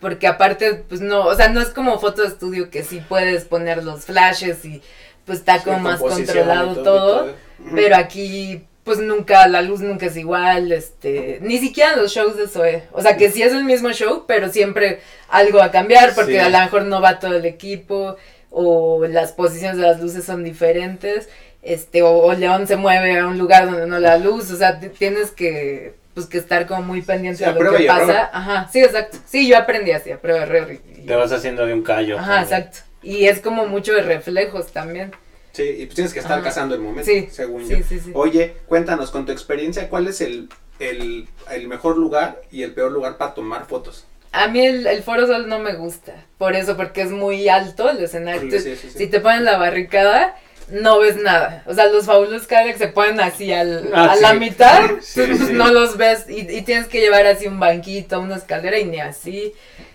[0.00, 3.44] Porque aparte, pues no, o sea, no es como foto de estudio que sí puedes
[3.44, 4.82] poner los flashes y
[5.26, 7.34] pues está como Sí, más controlado todo.
[7.74, 12.48] Pero aquí, pues nunca, la luz nunca es igual, este, ni siquiera los shows de
[12.48, 12.82] Zoe.
[12.92, 16.32] O sea, que sí es el mismo show, pero siempre algo va a cambiar, porque
[16.32, 16.38] Sí.
[16.38, 18.16] a lo mejor no va todo el equipo,
[18.50, 21.28] o las posiciones de las luces son diferentes,
[21.62, 24.80] este, o, o León se mueve a un lugar donde no la luz, o sea,
[24.80, 28.02] tienes que, pues que estar como muy pendiente Sí, de lo que pasa.
[28.02, 28.28] error.
[28.32, 29.18] Ajá, sí, exacto.
[29.26, 30.72] Sí, yo aprendí así, a prueba y error.
[30.72, 32.18] y- Te vas haciendo de un callo.
[32.18, 32.60] Ajá, también.
[32.60, 32.78] exacto.
[33.02, 35.12] Y es como mucho de reflejos también.
[35.52, 36.42] Sí, y pues tienes que estar Ajá.
[36.44, 37.84] cazando el momento, Sí, según sí, yo.
[37.88, 38.10] sí, sí.
[38.14, 42.92] Oye, cuéntanos con tu experiencia, ¿cuál es el, el, el mejor lugar y el peor
[42.92, 44.04] lugar para tomar fotos?
[44.32, 47.90] A mí el, el Foro Sol no me gusta, por eso, porque es muy alto
[47.90, 48.40] el escenario.
[48.42, 48.98] Sí, Entonces, sí, sí, sí.
[48.98, 50.36] Si te ponen la barricada,
[50.70, 51.64] no ves nada.
[51.66, 54.22] O sea, los fabulosos Cadillacs se ponen así al, Ah, a sí.
[54.22, 55.52] la mitad, Sí, entonces sí.
[55.54, 59.00] no los ves y, y tienes que llevar así un banquito, una escalera y ni
[59.00, 59.52] así.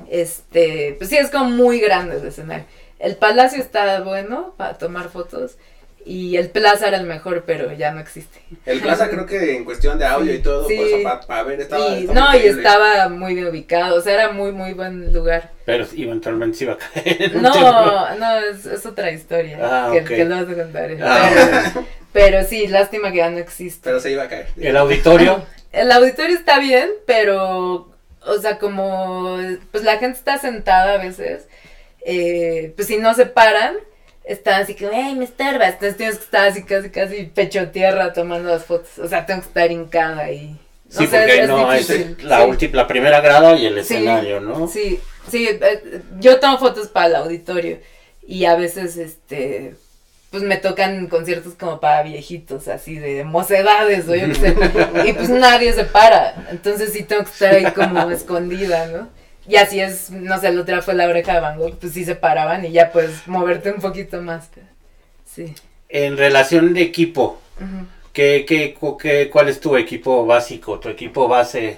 [0.09, 2.65] Este, pues sí, es como muy grande el escenario.
[3.05, 5.57] El Palacio está bueno para tomar fotos
[6.05, 8.41] y el Plaza era el mejor, pero ya no existe.
[8.65, 10.75] El Plaza creo que en cuestión de audio Sí, y todo, sí.
[10.75, 14.31] pues para ver, estaba, y, estaba no, y estaba muy bien ubicado, o sea, era
[14.31, 15.51] muy, muy buen lugar.
[15.65, 17.35] Pero eventualmente se iba a caer.
[17.35, 19.59] No, no, es, es otra historia.
[19.61, 20.07] Ah, que, ok.
[20.07, 20.91] que lo vas a contar.
[21.03, 23.81] Ah, pero, pero sí, lástima que ya no existe.
[23.83, 24.47] Pero se iba a caer.
[24.57, 25.45] El auditorio.
[25.71, 27.91] El auditorio está bien, pero,
[28.21, 29.37] o sea, como,
[29.71, 31.47] pues la gente está sentada a veces,
[32.05, 33.77] eh, pues si no se paran,
[34.23, 35.73] están así que, hey, me estorbas.
[35.73, 38.99] Entonces tienes que estar así casi, casi pecho tierra tomando las fotos.
[38.99, 40.59] O sea, tengo que estar hincada ahí.
[40.93, 41.89] No Sí, sé, porque es no, es
[42.23, 42.47] la, sí.
[42.47, 44.67] ulti- la primera grada y el Sí, escenario, ¿no?
[44.67, 47.79] Sí, sí, eh, yo tomo fotos para el auditorio
[48.27, 49.75] y a veces, este,
[50.31, 54.59] pues me tocan conciertos como para viejitos, así de mocedades o yo qué sé,
[55.03, 59.09] y pues nadie se para, entonces sí tengo que estar ahí como escondida, ¿no?
[59.47, 62.03] Y así es, no sé, la otra fue la oreja de Van Gogh, pues sí
[62.03, 64.49] se paraban y ya puedes moverte un poquito más,
[65.25, 65.53] sí.
[65.89, 67.85] En relación de equipo, Ujú.
[68.11, 71.77] ¿qué, qué, cu- qué- cuál es tu equipo básico, tu equipo base,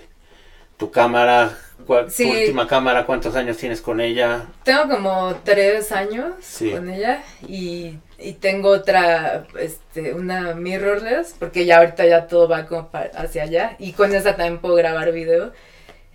[0.78, 2.24] tu cámara, cuál- Sí.
[2.24, 4.46] tu última cámara, cuántos años tienes con ella?
[4.64, 6.72] Tengo como tres años Sí.
[6.72, 12.66] con ella y, y tengo otra, este, una mirrorless, porque ya ahorita ya todo va
[12.66, 15.52] como pa- hacia allá y con esa también puedo grabar video.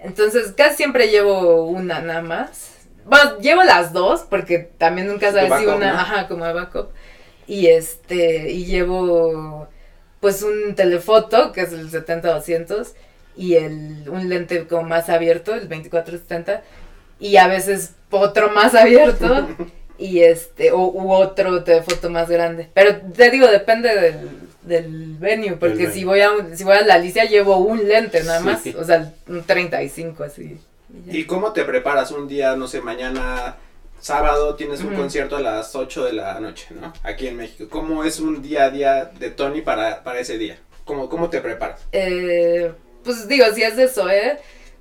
[0.03, 2.71] Entonces casi siempre llevo una nada más.
[3.05, 5.99] Bueno, llevo las dos porque también nunca sabes si una, ¿no?
[5.99, 6.91] ajá, como de backup.
[7.47, 9.69] Y este, y llevo
[10.21, 12.93] pues un telefoto que es el 70-200
[13.37, 16.61] y el, un lente como más abierto, el 24-70
[17.19, 19.49] y a veces otro más abierto
[19.99, 24.29] y este o u otro telefoto más grande pero te digo depende del,
[24.63, 26.05] del venue porque si venue.
[26.05, 28.75] voy a un- si voy a la Alicia llevo un lente nada más Sí.
[28.79, 30.59] o sea un 35 así
[31.09, 31.19] y.
[31.21, 33.57] ¿Y cómo te preparas un día, no sé, mañana
[34.01, 36.93] sábado tienes un concierto a las 8 de la noche, ¿no?
[37.03, 37.67] Aquí en México.
[37.71, 40.59] ¿Cómo es un día a día de Tony para, para ese día?
[40.85, 41.81] ¿Cómo, cómo te preparas?
[41.93, 42.73] Eh,
[43.05, 44.39] pues digo si es de Zoe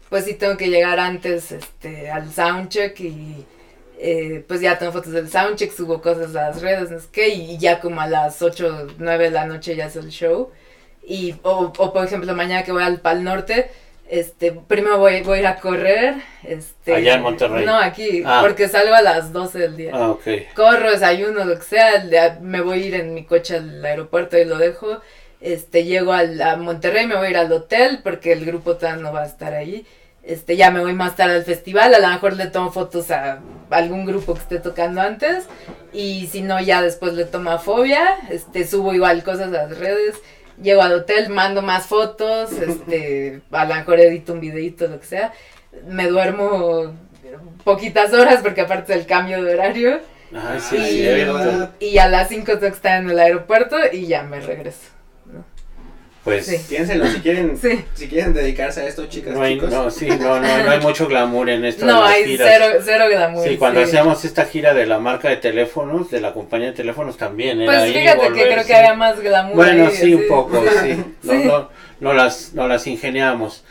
[0.09, 3.45] pues sí tengo que llegar antes este, al soundcheck y
[4.03, 7.27] eh, pues ya tengo fotos del soundcheck, subo cosas a las redes, no sé qué,
[7.29, 10.49] y ya como a las 8, 9 de la noche ya es el show.
[11.03, 13.69] Y, o, o por ejemplo, mañana que voy al Pal Norte,
[14.09, 16.95] este, primero voy, voy a ir a correr, este.
[16.95, 17.65] Allá en Monterrey.
[17.65, 18.39] No, aquí, Ah.
[18.41, 19.91] porque salgo a las 12 del día.
[19.93, 20.23] Ah, ok.
[20.55, 24.45] Corro, desayuno, lo que sea, me voy a ir en mi coche al aeropuerto y
[24.45, 24.99] lo dejo.
[25.39, 29.01] Este, llego al, a Monterrey, me voy a ir al hotel porque el grupo todavía
[29.01, 29.85] no va a estar ahí.
[30.23, 33.39] Este, ya me voy más tarde al festival, a lo mejor le tomo fotos a
[33.71, 35.45] algún grupo que esté tocando antes
[35.93, 39.77] y si no ya después le tomo a Fobia, este, subo igual cosas a las
[39.79, 40.15] redes,
[40.61, 45.07] llego al hotel, mando más fotos, este, a lo mejor edito un videito, lo que
[45.07, 45.33] sea,
[45.87, 46.93] me duermo
[47.63, 50.01] poquitas horas porque aparte del cambio de horario
[50.33, 53.77] Ay, sí, Ay, y, sí, y a las 5 tengo que estar en el aeropuerto
[53.91, 54.90] y ya me regreso.
[56.23, 56.57] Pues Sí.
[56.69, 57.83] Piénsenlo, si quieren, Sí.
[57.95, 59.71] si quieren dedicarse a esto, chicas, no hay, chicos.
[59.71, 61.85] no, sí, no, no, no hay mucho glamour en esto.
[61.85, 62.47] No, hay giras.
[62.51, 63.47] cero, cero glamour.
[63.47, 63.85] Sí, cuando sí.
[63.87, 67.63] hacíamos esta gira de la marca de teléfonos, de la compañía de teléfonos también.
[67.65, 68.67] Pues fíjate que volver, creo sí.
[68.67, 69.55] que había más glamour.
[69.55, 71.03] Bueno, ahí, sí, un poco, sí.
[71.23, 71.43] No, Sí.
[71.45, 73.63] no, no las, no las ingeniamos.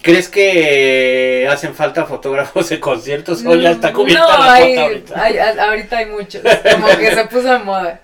[0.00, 5.98] ¿Crees que hacen falta fotógrafos de conciertos o ya está cubierta no, la hay, ahorita
[5.98, 6.40] hay muchos,
[6.72, 8.00] como que se puso de moda.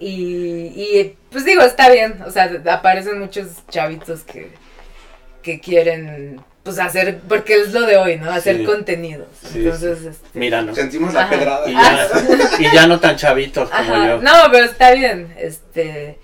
[0.00, 4.50] Y, y pues digo, está bien, o sea, aparecen muchos chavitos que,
[5.42, 8.30] que quieren pues hacer, porque es lo de hoy, ¿no?
[8.30, 8.64] Hacer Sí.
[8.64, 9.28] contenidos.
[9.42, 10.76] Sí, Entonces, este, Míranos.
[10.76, 11.30] Sentimos la Ajá.
[11.30, 11.68] pedrada.
[11.68, 12.08] Y ya,
[12.58, 14.22] y ya no tan chavitos como Ajá, yo.
[14.22, 15.32] No, pero está bien.
[15.38, 16.18] Este,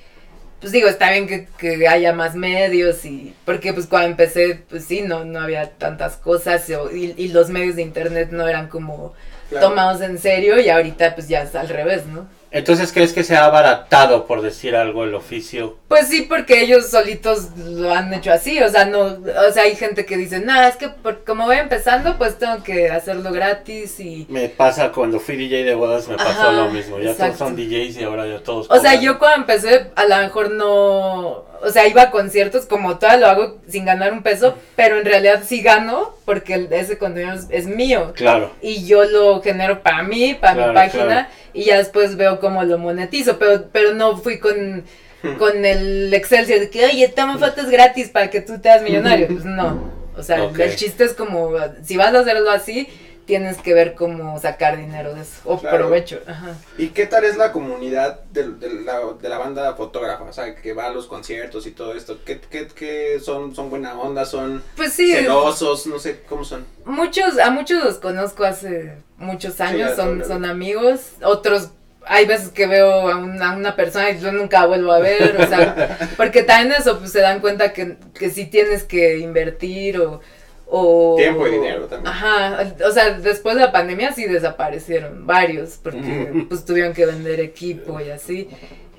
[0.61, 4.85] pues digo, está bien que, que haya más medios y porque pues cuando empecé, pues
[4.85, 9.15] sí, no, no había tantas cosas y, y los medios de internet no eran como
[9.51, 9.69] Claro.
[9.69, 12.27] tomados en serio y ahorita pues ya es al revés, ¿no?
[12.55, 15.77] Entonces, ¿crees que se ha abaratado, por decir algo, el oficio?
[15.89, 19.75] Pues sí, porque ellos solitos lo han hecho así, o sea, no, o sea, hay
[19.77, 23.99] gente que dice, nada, es que por- como voy empezando, pues tengo que hacerlo gratis
[24.01, 24.27] y...
[24.29, 26.99] Me pasa cuando fui DJ de bodas, me pasó lo mismo.
[27.01, 27.39] Ya exacto.
[27.39, 28.71] todos son DJs y ahora ya todos.
[28.71, 31.45] O sea, yo cuando empecé, a lo mejor no.
[31.63, 35.05] O sea, iba a conciertos como toda, lo hago sin ganar un peso, pero en
[35.07, 38.13] realidad sí gano porque el- ese contenido es, es mío.
[38.15, 38.51] Claro.
[38.63, 41.29] Y yo lo genero para mí, para Claro, mi página, claro.
[41.53, 43.39] y ya después veo cómo lo monetizo.
[43.39, 44.85] Pero, pero no fui con,
[45.39, 49.27] con el Excelsior de que, oye, toma fotos gratis para que tú te hagas millonario.
[49.33, 49.93] Pues no.
[50.17, 51.51] O sea, el chiste es como,
[51.83, 52.89] si vas a hacerlo así,
[53.27, 55.79] tienes que ver cómo sacar dinero de eso, o Claro.
[55.79, 56.21] provecho.
[56.27, 56.55] Ajá.
[56.79, 58.47] ¿Y qué tal es la comunidad de,
[58.85, 60.25] la, de la banda fotógrafa?
[60.25, 62.19] O sea, que va a los conciertos y todo esto.
[62.25, 64.25] ¿Qué, qué, qué son, son buena onda?
[64.25, 65.13] ¿Son Pues sí.
[65.13, 65.87] celosos?
[65.87, 66.67] No sé cómo son.
[66.85, 71.71] Muchos, a muchos los conozco hace muchos años, son, son amigos, otros,
[72.07, 75.37] hay veces que veo a una, a una persona y yo nunca vuelvo a ver,
[75.41, 79.99] o sea, porque también eso, pues se dan cuenta que, que sí tienes que invertir
[80.01, 80.21] o...
[80.67, 82.07] o Tiempo y dinero también.
[82.13, 87.41] Ajá, o sea, después de la pandemia sí desaparecieron varios, porque pues tuvieron que vender
[87.41, 88.49] equipo y así,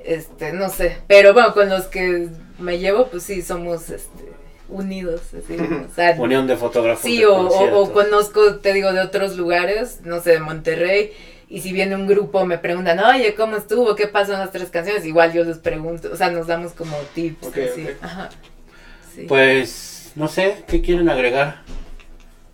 [0.04, 2.28] este, no sé, pero bueno, con los que
[2.60, 4.26] me llevo, pues sí, somos, este,
[4.70, 7.04] unidos, así, o sea, Unión de fotógrafos.
[7.04, 11.12] Sí, de o, o- conozco, te digo, de otros lugares, no sé, de Monterrey,
[11.50, 13.96] y si viene un grupo me preguntan, oye, ¿cómo estuvo?
[13.96, 15.06] ¿Qué pasó en las tres canciones?
[15.06, 17.84] Igual yo les pregunto, o sea, nos damos como tips, Ok, así.
[17.84, 17.90] ok.
[18.04, 18.30] Ajá.
[19.14, 19.26] Sí.
[19.28, 21.62] Pues, no sé, ¿qué quieren agregar?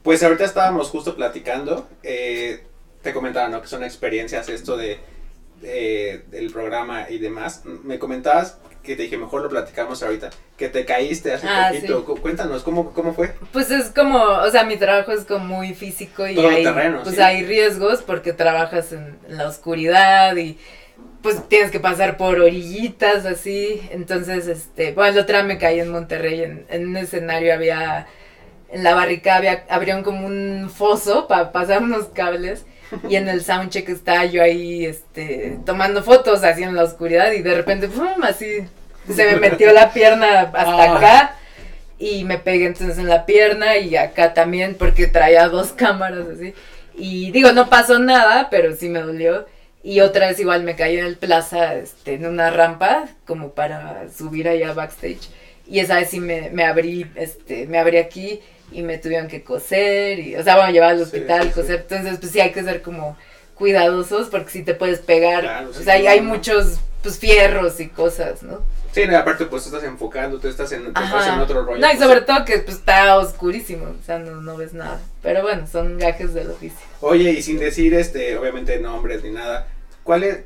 [0.03, 1.87] Pues ahorita estábamos justo platicando.
[2.03, 2.63] eh,
[3.03, 3.61] te comentaba, ¿no?
[3.61, 4.99] Que son experiencias esto de,
[5.61, 7.63] de- del programa y demás.
[7.65, 12.05] Me comentabas que te dije, mejor lo platicamos ahorita, que te caíste hace Ah, poquito.
[12.15, 12.21] sí.
[12.21, 13.33] Cuéntanos, ¿cómo, ¿cómo fue?
[13.51, 17.01] Pues es como, o sea, mi trabajo es como muy físico y Todo hay, terreno,
[17.03, 17.21] pues sí.
[17.21, 20.57] hay riesgos porque trabajas en, en la oscuridad y
[21.21, 23.81] pues tienes que pasar por orillitas así.
[23.91, 28.07] Entonces, este, bueno, otro día me caí en Monterrey, en, en un escenario había,
[28.71, 32.65] en la barrica había, abrieron como un foso para pasar unos cables.
[33.07, 37.41] Y en el soundcheck estaba yo ahí, este, tomando fotos así en la oscuridad y
[37.41, 38.21] de repente, ¡pum!
[38.23, 38.67] así,
[39.07, 40.97] se me metió la pierna hasta Ah.
[40.97, 41.35] acá
[41.97, 46.53] y me pegué entonces en la pierna y acá también porque traía dos cámaras así.
[46.97, 49.45] Y digo, no pasó nada, pero sí me dolió.
[49.83, 54.07] Y otra vez igual me caí en el plaza, este, en una rampa, como para
[54.15, 55.29] subir allá backstage.
[55.67, 58.41] Y esa vez sí me, me abrí, este, me abrí aquí
[58.71, 61.53] y me tuvieron que coser y, o sea, bueno, llevar al hospital, sí, sí.
[61.53, 61.79] coser.
[61.81, 63.17] Entonces, pues sí hay que ser como
[63.55, 65.41] cuidadosos porque si te puedes pegar.
[65.41, 68.61] Claro, o sea, hay, hay muchos, pues, fierros y cosas, ¿no?
[68.93, 71.79] Sí, aparte pues estás enfocando, tú estás en, tú estás en otro rollo.
[71.79, 74.99] No, y pues, sobre todo que pues, está oscurísimo, o sea, no, no ves nada.
[75.21, 76.79] Pero bueno, son gajes del oficio.
[76.99, 79.67] Oye, y sin decir, este, obviamente nombres ni nada,
[80.03, 80.39] ¿cuál es,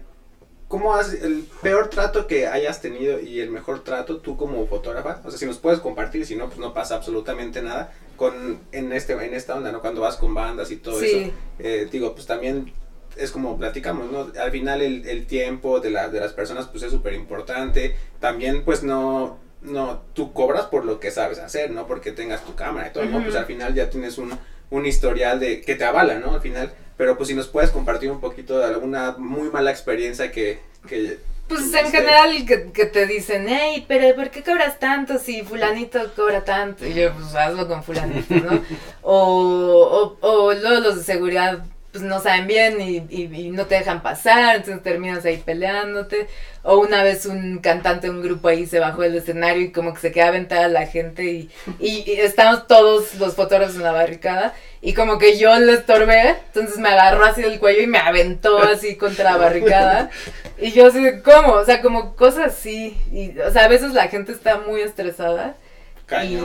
[0.68, 5.22] cómo has, el peor trato que hayas tenido y el mejor trato tú como fotógrafa?
[5.24, 7.92] O sea, si nos puedes compartir, si no, pues no pasa absolutamente nada.
[8.16, 9.82] con, en, este, en esta onda, ¿no?
[9.82, 11.06] Cuando vas con bandas y todo Sí.
[11.08, 11.32] eso.
[11.60, 12.72] Eh, digo, pues también
[13.18, 14.32] es como platicamos, ¿no?
[14.42, 17.96] Al final el, el tiempo de, la, de las personas pues es súper importante.
[18.20, 21.88] También pues no, no, tú cobras por lo que sabes hacer, ¿no?
[21.88, 23.18] Porque tengas tu cámara y todo, ¿no?
[23.18, 23.26] Ujú.
[23.26, 24.38] Pues al final ya tienes un,
[24.70, 26.34] un historial de que te avala, ¿no?
[26.36, 26.74] Al final.
[26.98, 30.60] Pero pues si nos puedes compartir un poquito de alguna muy mala experiencia que...
[30.88, 35.44] que Pues en general que, que te dicen, hey, pero ¿por qué cobras tanto si
[35.44, 36.86] fulanito cobra tanto?
[36.86, 38.64] Y yo, pues hazlo con fulanito, ¿no?
[39.02, 43.68] o, o, o luego los de seguridad pues no saben bien y, y, y no
[43.68, 46.28] te dejan pasar, entonces terminas ahí peleándote.
[46.64, 49.94] O una vez un cantante de un grupo ahí se bajó del escenario y como
[49.94, 53.92] que se queda aventada la gente y, y, y estamos todos los fotógrafos en la
[53.92, 57.98] barricada y como que yo le estorbé, entonces me agarró así del cuello y me
[57.98, 60.12] aventó así contra la barricada.
[60.60, 61.54] Y yo así, de, ¿cómo?
[61.54, 62.98] O sea, como cosas así.
[63.12, 65.56] Y, o sea, a veces la gente está muy estresada.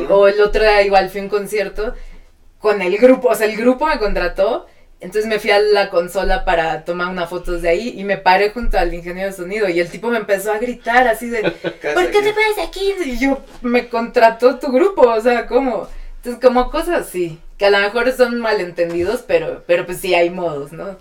[0.08, 1.94] O el otro día igual fui a un concierto
[2.60, 4.66] con el grupo, o sea, el grupo me contrató.
[5.00, 8.50] Entonces me fui a la consola para tomar una foto de ahí y me paré
[8.50, 11.42] junto al ingeniero de sonido y el tipo me empezó a gritar así de,
[11.94, 12.92] ¿por qué te pones aquí?
[13.06, 15.88] Y yo, me contrató tu grupo, o sea, ¿cómo?
[16.16, 20.28] Entonces como cosas así, que a lo mejor son malentendidos, pero, pero pues sí hay
[20.28, 20.98] modos, ¿no?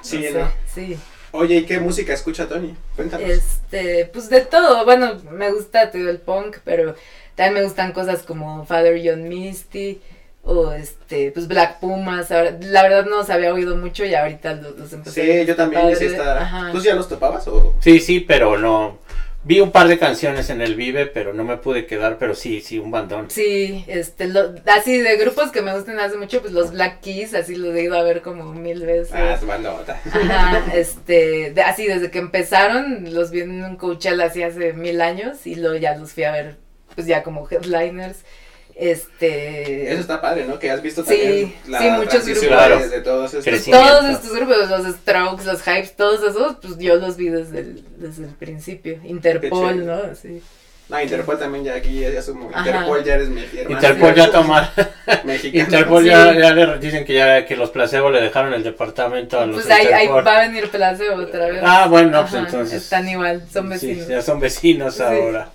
[0.00, 0.50] Sí, No.
[0.72, 0.98] Sí.
[1.32, 2.76] Oye, ¿y qué música escucha Tony?
[2.94, 3.28] Cuéntanos.
[3.28, 4.84] Este, pues de todo.
[4.84, 6.94] Bueno, me gusta te digo, el punk, pero
[7.34, 10.00] también me gustan cosas como Father John Misty
[10.44, 12.30] o este, pues Black Pumas.
[12.30, 15.46] Ahora, la verdad no los había oído mucho y ahorita los, los empecé a Sí,
[15.46, 16.70] yo también hice esta.
[16.72, 17.74] ¿Tú ya los topabas o...?
[17.80, 18.98] Sí, sí, pero no.
[19.46, 22.62] Vi un par de canciones en el Vive, pero no me pude quedar, pero sí,
[22.62, 23.26] sí, un bandón.
[23.30, 27.34] Sí, este, lo- así de grupos que me gustan hace mucho, pues los Black Keys,
[27.34, 29.12] así los he ido a ver como mil veces.
[29.14, 30.00] Ah, tu bandota.
[30.10, 35.02] Ajá, este, de- así desde que empezaron, los vi en un Coachella así hace mil
[35.02, 36.56] años y luego ya los fui a ver,
[36.94, 38.24] pues ya como headliners,
[38.76, 39.92] este...
[39.92, 40.58] Eso está padre, ¿no?
[40.58, 42.80] Que has visto Sí, también la sí, muchos grupos.
[42.80, 43.64] de- de todos estos.
[43.64, 47.84] Todos estos grupos, los Strokes, los Hypes, todos esos, pues yo los vi desde el,
[47.98, 48.98] desde el principio.
[49.04, 49.86] Interpol.
[49.86, 50.00] ¿no?
[50.20, 50.42] Sí.
[50.86, 52.50] No, Interpol también ya aquí ya, asumo.
[52.52, 52.66] Ajá.
[52.68, 53.70] Interpol ya eres mi hermano.
[53.70, 54.70] Interpol ya toma.
[55.52, 56.08] Interpol Sí.
[56.10, 59.62] ya, ya le dicen que ya que los placebo le dejaron el departamento a los
[59.62, 61.62] Pues ahí, ahí va a venir Placebo otra vez.
[61.64, 62.82] Ah, bueno, pues entonces.
[62.82, 64.08] Están igual, son Sí, vecinos.
[64.08, 65.02] ya son vecinos Sí.
[65.02, 65.48] ahora.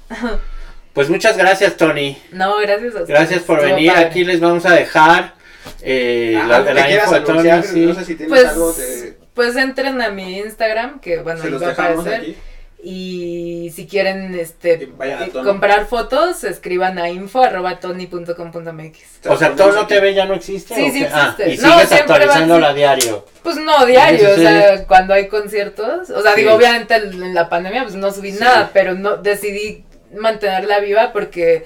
[1.00, 2.18] Pues muchas gracias, Tony.
[2.34, 3.08] No, gracias a ustedes.
[3.08, 3.94] Gracias por Estuvo venir.
[3.94, 4.06] padre.
[4.08, 5.34] Aquí les vamos a dejar
[5.82, 7.64] eh, Ah, la, que la info de Tony.
[7.64, 7.86] sí.
[7.86, 9.18] no sé si tienes Pues, algo de...
[9.34, 12.22] pues entren a mi Instagram, que bueno, Se los va a dejamos aparecer.
[12.32, 12.38] aquí.
[12.84, 19.00] Y si quieren este Que eh, comprar fotos, escriban a info arroba tony.com.mx.
[19.30, 20.76] O sea, Todo todo no TV ya no existe.
[20.76, 21.10] Sí, ¿o sí qué?
[21.14, 21.54] Ah, existe.
[21.54, 23.26] y No, sigues actualizándola a diario.
[23.42, 26.10] Pues no, diario, o sea, cuando hay conciertos.
[26.10, 26.42] O sea, Sí.
[26.42, 28.40] digo, obviamente en la pandemia pues no subí Sí.
[28.42, 29.86] nada, pero no decidí
[30.18, 31.66] mantenerla viva porque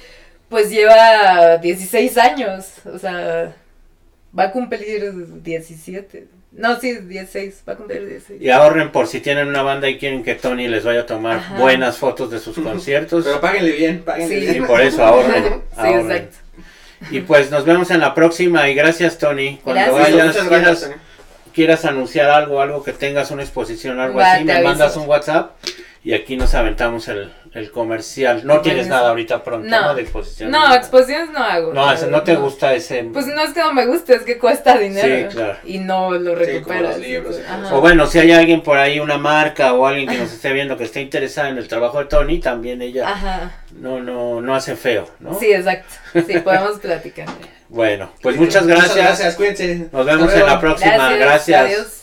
[0.49, 2.65] pues lleva 16 años.
[2.93, 3.55] O sea,
[4.37, 5.11] va a cumplir
[5.43, 6.27] 17.
[6.55, 8.39] No, sí, 16, va a cumplir 16.
[8.41, 11.37] Y ahorren por si tienen una banda y quieren que Tony les vaya a tomar
[11.37, 11.55] Ajá.
[11.57, 13.23] buenas fotos de sus conciertos.
[13.25, 14.45] Pero páguenle bien, páguenle Sí.
[14.45, 14.67] Y bien.
[14.67, 15.43] por eso ahorren.
[15.73, 16.11] Sí, ahorren.
[16.11, 16.37] exacto.
[17.11, 19.59] Y pues nos vemos en la próxima y gracias Tony.
[19.63, 20.01] Cuando Gracias.
[20.11, 20.89] vayas, Muchas quieras, gracias.
[20.91, 21.01] Tony.
[21.53, 24.69] quieras anunciar algo, algo que tengas una exposición, algo Va, así, me aviso.
[24.69, 25.51] mandas un WhatsApp
[26.03, 28.41] y aquí nos aventamos el, el comercial.
[28.45, 29.81] No tienes nada ahorita pronto, ¿no?
[29.81, 29.95] No.
[29.95, 30.51] De exposición.
[30.51, 31.73] No, exposiciones no hago.
[31.73, 33.03] No, no te gusta ese.
[33.05, 35.29] Pues no es que no me guste, es que cuesta dinero.
[35.29, 35.57] Sí, claro.
[35.63, 36.99] Y no lo recuperas.
[36.99, 37.39] libros.
[37.71, 40.77] O bueno, si hay alguien por ahí, una marca o alguien que nos esté viendo
[40.77, 43.51] que esté interesada en el trabajo de Tony, también ella Ajá.
[43.71, 45.39] no, no, no hace feo, ¿no?
[45.39, 45.93] Sí, exacto.
[46.27, 47.27] Sí, podemos platicar.
[47.69, 48.89] Bueno, pues muchas gracias.
[48.91, 49.89] Muchas gracias, cuídense.
[49.91, 51.13] Nos vemos en la próxima.
[51.15, 51.59] Gracias.
[51.65, 52.02] Adiós.